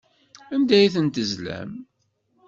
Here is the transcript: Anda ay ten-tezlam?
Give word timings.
Anda 0.53 0.73
ay 0.77 0.89
ten-tezlam? 0.95 1.71